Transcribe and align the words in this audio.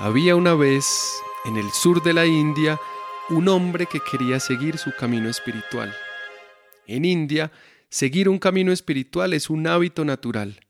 Había 0.00 0.36
una 0.36 0.54
vez, 0.54 1.20
en 1.44 1.56
el 1.56 1.72
sur 1.72 2.04
de 2.04 2.12
la 2.12 2.24
India, 2.24 2.78
un 3.30 3.48
hombre 3.48 3.86
que 3.86 3.98
quería 3.98 4.38
seguir 4.38 4.78
su 4.78 4.94
camino 4.94 5.28
espiritual. 5.28 5.92
En 6.86 7.04
India, 7.04 7.50
seguir 7.88 8.28
un 8.28 8.38
camino 8.38 8.70
espiritual 8.70 9.32
es 9.32 9.50
un 9.50 9.66
hábito 9.66 10.04
natural. 10.04 10.60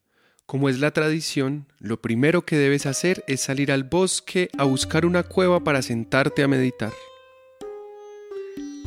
Como 0.47 0.71
es 0.71 0.81
la 0.81 0.93
tradición, 0.93 1.67
lo 1.79 2.01
primero 2.01 2.47
que 2.47 2.57
debes 2.57 2.87
hacer 2.87 3.23
es 3.29 3.43
salir 3.43 3.71
al 3.71 3.85
bosque 3.85 4.49
a 4.57 4.65
buscar 4.65 5.05
una 5.05 5.25
cueva 5.25 5.63
para 5.63 5.83
sentarte 5.83 6.43
a 6.43 6.49
meditar. 6.49 6.95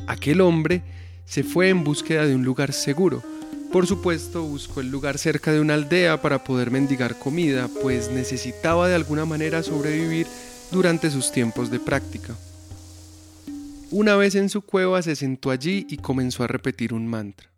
Aquel 0.07 0.41
hombre 0.41 0.81
se 1.25 1.43
fue 1.43 1.69
en 1.69 1.83
búsqueda 1.83 2.25
de 2.25 2.33
un 2.33 2.43
lugar 2.43 2.73
seguro, 2.73 3.21
por 3.71 3.87
supuesto, 3.87 4.43
buscó 4.43 4.81
el 4.81 4.91
lugar 4.91 5.17
cerca 5.17 5.53
de 5.53 5.61
una 5.61 5.75
aldea 5.75 6.21
para 6.21 6.43
poder 6.43 6.71
mendigar 6.71 7.17
comida, 7.17 7.69
pues 7.81 8.11
necesitaba 8.11 8.89
de 8.89 8.95
alguna 8.95 9.25
manera 9.25 9.63
sobrevivir 9.63 10.27
durante 10.71 11.09
sus 11.09 11.31
tiempos 11.31 11.71
de 11.71 11.79
práctica. 11.79 12.35
Una 13.89 14.15
vez 14.15 14.35
en 14.35 14.49
su 14.49 14.61
cueva 14.61 15.01
se 15.01 15.15
sentó 15.15 15.51
allí 15.51 15.85
y 15.89 15.97
comenzó 15.97 16.43
a 16.43 16.47
repetir 16.47 16.93
un 16.93 17.07
mantra. 17.07 17.49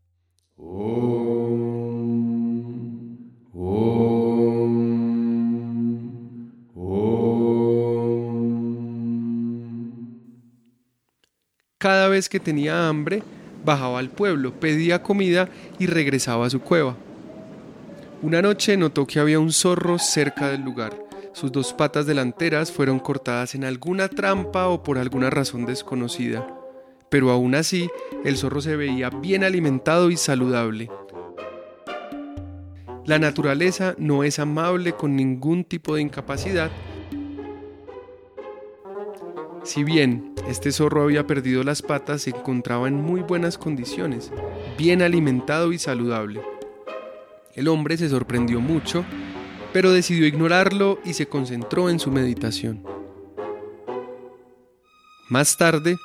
Cada 11.79 12.07
vez 12.07 12.29
que 12.29 12.39
tenía 12.39 12.87
hambre, 12.87 13.23
bajaba 13.63 13.99
al 13.99 14.09
pueblo, 14.09 14.53
pedía 14.53 15.03
comida 15.03 15.49
y 15.79 15.87
regresaba 15.87 16.45
a 16.45 16.49
su 16.49 16.61
cueva. 16.61 16.95
Una 18.21 18.41
noche 18.41 18.77
notó 18.77 19.05
que 19.05 19.19
había 19.19 19.39
un 19.39 19.51
zorro 19.51 19.99
cerca 19.99 20.49
del 20.49 20.61
lugar. 20.61 20.97
Sus 21.33 21.51
dos 21.51 21.73
patas 21.73 22.05
delanteras 22.05 22.71
fueron 22.71 22.99
cortadas 22.99 23.55
en 23.55 23.65
alguna 23.65 24.07
trampa 24.07 24.67
o 24.67 24.83
por 24.83 24.97
alguna 24.97 25.29
razón 25.29 25.65
desconocida. 25.65 26.47
Pero 27.09 27.31
aún 27.31 27.55
así, 27.55 27.89
el 28.23 28.37
zorro 28.37 28.61
se 28.61 28.75
veía 28.75 29.09
bien 29.09 29.43
alimentado 29.43 30.09
y 30.09 30.17
saludable. 30.17 30.89
La 33.05 33.19
naturaleza 33.19 33.95
no 33.97 34.23
es 34.23 34.39
amable 34.39 34.93
con 34.93 35.15
ningún 35.15 35.65
tipo 35.65 35.95
de 35.95 36.01
incapacidad 36.01 36.71
si 39.63 39.83
bien 39.83 40.33
este 40.47 40.71
zorro 40.71 41.03
había 41.03 41.25
perdido 41.25 41.63
las 41.63 41.81
patas, 41.81 42.23
se 42.23 42.31
encontraba 42.31 42.87
en 42.87 42.95
muy 42.95 43.21
buenas 43.21 43.57
condiciones, 43.57 44.31
bien 44.77 45.01
alimentado 45.01 45.71
y 45.71 45.79
saludable. 45.79 46.41
El 47.53 47.67
hombre 47.67 47.97
se 47.97 48.09
sorprendió 48.09 48.59
mucho, 48.59 49.05
pero 49.71 49.91
decidió 49.91 50.27
ignorarlo 50.27 50.99
y 51.05 51.13
se 51.13 51.27
concentró 51.27 51.89
en 51.89 51.99
su 51.99 52.11
meditación. 52.11 52.83
Más 55.29 55.57
tarde, 55.57 55.97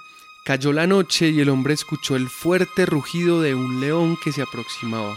cayó 0.44 0.72
la 0.72 0.86
noche 0.86 1.28
y 1.28 1.40
el 1.40 1.48
hombre 1.48 1.74
escuchó 1.74 2.16
el 2.16 2.28
fuerte 2.28 2.86
rugido 2.86 3.42
de 3.42 3.54
un 3.54 3.80
león 3.80 4.16
que 4.22 4.32
se 4.32 4.42
aproximaba. 4.42 5.16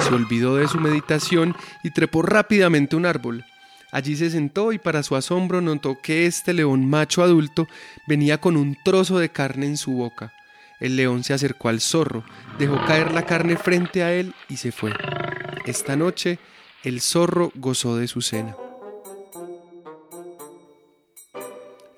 Se 0.00 0.12
olvidó 0.12 0.56
de 0.56 0.68
su 0.68 0.80
meditación 0.80 1.54
y 1.84 1.92
trepó 1.92 2.22
rápidamente 2.22 2.96
un 2.96 3.06
árbol. 3.06 3.44
Allí 3.92 4.16
se 4.16 4.30
sentó 4.30 4.72
y 4.72 4.78
para 4.78 5.02
su 5.02 5.14
asombro 5.16 5.60
notó 5.60 6.00
que 6.02 6.24
este 6.24 6.54
león 6.54 6.88
macho 6.88 7.22
adulto 7.22 7.68
venía 8.08 8.40
con 8.40 8.56
un 8.56 8.76
trozo 8.82 9.18
de 9.18 9.28
carne 9.28 9.66
en 9.66 9.76
su 9.76 9.92
boca. 9.92 10.32
El 10.80 10.96
león 10.96 11.22
se 11.22 11.34
acercó 11.34 11.68
al 11.68 11.82
zorro, 11.82 12.24
dejó 12.58 12.82
caer 12.86 13.12
la 13.12 13.26
carne 13.26 13.56
frente 13.56 14.02
a 14.02 14.12
él 14.14 14.34
y 14.48 14.56
se 14.56 14.72
fue. 14.72 14.92
Esta 15.66 15.94
noche 15.94 16.38
el 16.82 17.02
zorro 17.02 17.52
gozó 17.54 17.96
de 17.96 18.08
su 18.08 18.22
cena. 18.22 18.56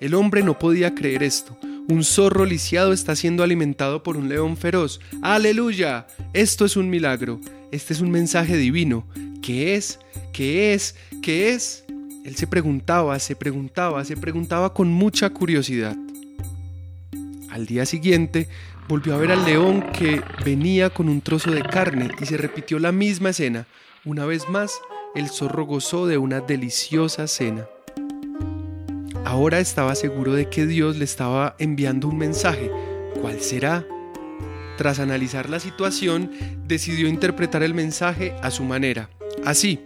El 0.01 0.13
hombre 0.13 0.43
no 0.43 0.59
podía 0.59 0.93
creer 0.93 1.23
esto. 1.23 1.57
Un 1.87 2.03
zorro 2.03 2.45
lisiado 2.45 2.91
está 2.91 3.15
siendo 3.15 3.41
alimentado 3.41 4.03
por 4.03 4.17
un 4.17 4.27
león 4.27 4.57
feroz. 4.57 4.99
¡Aleluya! 5.21 6.07
Esto 6.33 6.65
es 6.65 6.75
un 6.75 6.89
milagro. 6.89 7.39
Este 7.71 7.93
es 7.93 8.01
un 8.01 8.11
mensaje 8.11 8.57
divino. 8.57 9.07
¿Qué 9.41 9.75
es? 9.75 9.99
¿Qué 10.33 10.73
es? 10.73 10.95
¿Qué 11.21 11.53
es? 11.53 11.84
Él 12.25 12.35
se 12.35 12.47
preguntaba, 12.47 13.19
se 13.19 13.35
preguntaba, 13.35 14.03
se 14.03 14.17
preguntaba 14.17 14.73
con 14.73 14.87
mucha 14.87 15.29
curiosidad. 15.29 15.95
Al 17.51 17.67
día 17.67 17.85
siguiente 17.85 18.49
volvió 18.89 19.13
a 19.13 19.17
ver 19.17 19.31
al 19.31 19.45
león 19.45 19.85
que 19.93 20.23
venía 20.43 20.89
con 20.89 21.07
un 21.07 21.21
trozo 21.21 21.51
de 21.51 21.61
carne 21.61 22.09
y 22.19 22.25
se 22.25 22.37
repitió 22.37 22.79
la 22.79 22.91
misma 22.91 23.29
escena. 23.29 23.67
Una 24.05 24.25
vez 24.25 24.49
más, 24.49 24.73
el 25.13 25.29
zorro 25.29 25.65
gozó 25.65 26.07
de 26.07 26.17
una 26.17 26.41
deliciosa 26.41 27.27
cena. 27.27 27.67
Ahora 29.23 29.59
estaba 29.59 29.93
seguro 29.93 30.33
de 30.33 30.49
que 30.49 30.65
Dios 30.65 30.97
le 30.97 31.05
estaba 31.05 31.55
enviando 31.59 32.07
un 32.07 32.17
mensaje. 32.17 32.71
¿Cuál 33.21 33.39
será? 33.39 33.85
Tras 34.79 34.97
analizar 34.97 35.47
la 35.47 35.59
situación, 35.59 36.31
decidió 36.65 37.07
interpretar 37.07 37.61
el 37.61 37.75
mensaje 37.75 38.33
a 38.41 38.49
su 38.49 38.63
manera. 38.63 39.11
Así, 39.45 39.79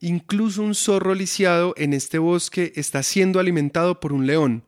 Incluso 0.00 0.62
un 0.62 0.74
zorro 0.74 1.14
lisiado 1.14 1.74
en 1.76 1.92
este 1.92 2.18
bosque 2.18 2.72
está 2.76 3.02
siendo 3.02 3.40
alimentado 3.40 3.98
por 3.98 4.12
un 4.12 4.26
león. 4.26 4.64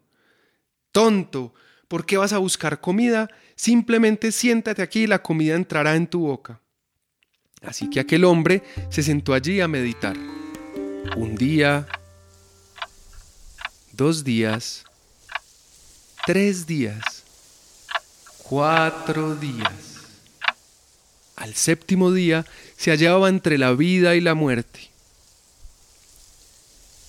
Tonto, 0.93 1.55
¿por 1.87 2.05
qué 2.05 2.17
vas 2.17 2.33
a 2.33 2.39
buscar 2.39 2.81
comida? 2.81 3.31
Simplemente 3.55 4.33
siéntate 4.33 4.83
aquí 4.83 5.03
y 5.03 5.07
la 5.07 5.23
comida 5.23 5.55
entrará 5.55 5.95
en 5.95 6.09
tu 6.09 6.21
boca. 6.21 6.61
Así 7.63 7.89
que 7.91 8.01
aquel 8.01 8.25
hombre 8.25 8.63
se 8.89 9.03
sentó 9.03 9.35
allí 9.35 9.61
a 9.61 9.69
meditar. 9.69 10.17
Un 11.17 11.37
día, 11.37 11.87
dos 13.93 14.25
días, 14.25 14.85
tres 16.27 16.67
días, 16.67 17.25
cuatro 18.43 19.37
días. 19.37 20.09
Al 21.37 21.55
séptimo 21.55 22.13
día 22.13 22.45
se 22.77 22.91
hallaba 22.91 23.29
entre 23.29 23.59
la 23.59 23.73
vida 23.73 24.15
y 24.17 24.21
la 24.21 24.35
muerte. 24.35 24.90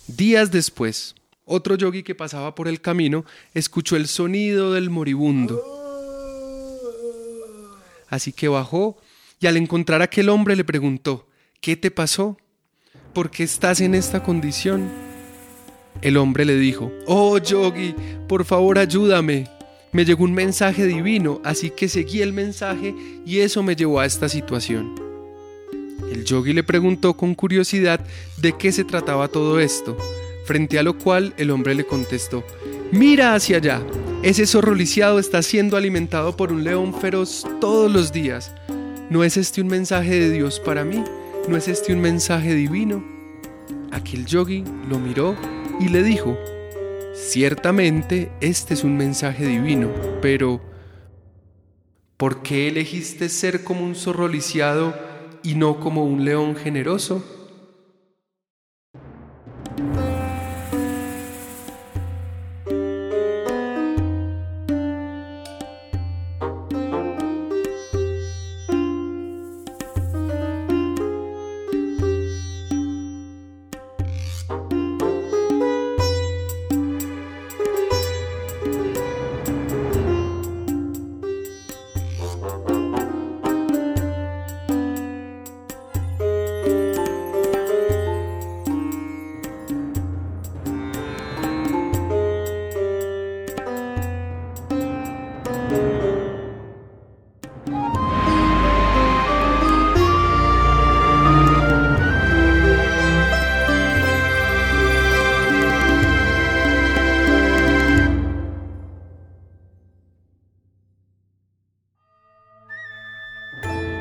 Días 0.08 0.52
después, 0.52 1.16
otro 1.46 1.76
yogi 1.76 2.04
que 2.04 2.16
pasaba 2.16 2.56
por 2.56 2.68
el 2.68 2.82
camino 2.82 3.26
escuchó 3.54 3.96
el 3.96 4.08
sonido 4.08 4.74
del 4.74 4.90
moribundo. 4.90 5.62
Así 8.08 8.34
que 8.34 8.48
bajó 8.48 8.98
y 9.40 9.48
al 9.48 9.58
encontrar 9.58 10.02
a 10.02 10.06
aquel 10.06 10.30
hombre 10.30 10.56
le 10.56 10.64
preguntó, 10.64 11.28
¿qué 11.62 11.76
te 11.76 11.92
pasó? 11.92 12.38
¿Por 13.14 13.32
qué 13.32 13.44
estás 13.44 13.82
en 13.82 13.96
esta 13.96 14.24
condición? 14.24 14.90
El 16.02 16.18
hombre 16.18 16.46
le 16.46 16.56
dijo, 16.56 16.92
oh 17.06 17.38
yogi, 17.38 17.96
por 18.28 18.46
favor 18.46 18.80
ayúdame. 18.80 19.48
Me 19.92 20.06
llegó 20.06 20.24
un 20.24 20.34
mensaje 20.34 20.86
divino, 20.86 21.42
así 21.44 21.70
que 21.70 21.90
seguí 21.90 22.22
el 22.22 22.34
mensaje 22.34 22.96
y 23.26 23.40
eso 23.40 23.62
me 23.62 23.76
llevó 23.76 24.00
a 24.00 24.06
esta 24.06 24.30
situación. 24.30 25.11
El 26.10 26.26
yogi 26.26 26.54
le 26.54 26.64
preguntó 26.64 27.16
con 27.16 27.36
curiosidad 27.36 28.06
de 28.38 28.54
qué 28.54 28.72
se 28.72 28.84
trataba 28.84 29.28
todo 29.28 29.60
esto, 29.60 29.98
frente 30.46 30.80
a 30.80 30.84
lo 30.84 30.98
cual 30.98 31.34
el 31.38 31.52
hombre 31.52 31.76
le 31.76 31.86
contestó, 31.86 32.44
Mira 32.92 33.36
hacia 33.36 33.58
allá, 33.58 33.82
ese 34.24 34.46
zorro 34.46 34.76
lisiado 34.76 35.18
está 35.18 35.42
siendo 35.42 35.78
alimentado 35.78 36.36
por 36.36 36.52
un 36.52 36.64
león 36.64 36.94
feroz 36.94 37.46
todos 37.60 37.92
los 37.92 38.12
días. 38.12 38.54
¿No 39.10 39.24
es 39.24 39.38
este 39.38 39.62
un 39.62 39.68
mensaje 39.68 40.20
de 40.20 40.30
Dios 40.30 40.60
para 40.60 40.84
mí? 40.84 41.04
¿No 41.48 41.58
es 41.58 41.68
este 41.68 41.94
un 41.94 42.02
mensaje 42.02 42.54
divino? 42.54 43.04
Aquel 43.92 44.26
yogi 44.26 44.64
lo 44.90 45.00
miró 45.00 45.36
y 45.80 45.90
le 45.90 46.04
dijo, 46.04 46.38
Ciertamente 47.14 48.32
este 48.40 48.74
es 48.74 48.84
un 48.84 48.96
mensaje 48.96 49.46
divino, 49.46 49.90
pero 50.22 50.62
¿por 52.16 52.42
qué 52.42 52.68
elegiste 52.70 53.28
ser 53.28 53.64
como 53.64 53.84
un 53.84 53.96
zorro 53.96 54.28
lisiado 54.28 55.11
y 55.44 55.56
no 55.56 55.80
como 55.80 56.06
un 56.06 56.26
león 56.26 56.56
generoso? 56.56 57.24